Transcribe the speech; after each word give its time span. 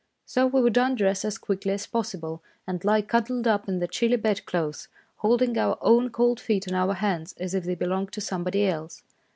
So 0.25 0.47
we 0.47 0.61
would 0.63 0.77
undress 0.77 1.23
as 1.23 1.37
quickly 1.37 1.73
as 1.73 1.85
possible, 1.85 2.41
and 2.65 2.83
lie 2.83 3.03
cuddled 3.03 3.45
up 3.45 3.69
in 3.69 3.77
the 3.77 3.87
chilly 3.87 4.15
bed 4.15 4.47
clothes, 4.47 4.87
holding 5.17 5.55
our 5.59 5.77
own 5.79 6.09
cold 6.09 6.39
feet 6.39 6.65
in 6.65 6.73
our 6.73 6.95
hands 6.95 7.33
as 7.37 7.53
if 7.53 7.65
they 7.65 7.75
belonged 7.75 8.11
to 8.13 8.19
somebody 8.21 8.65
else. 8.65 9.03